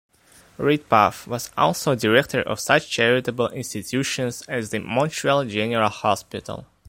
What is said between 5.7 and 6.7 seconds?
Hospital.